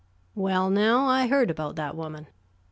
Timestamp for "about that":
1.51-1.95